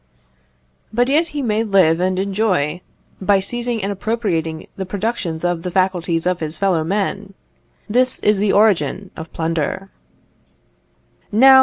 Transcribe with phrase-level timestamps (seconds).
[0.91, 2.81] But yet he may live and enjoy,
[3.21, 7.35] by seizing and appropriating the productions of the faculties of his fellow men.
[7.87, 9.91] This is the origin of plunder.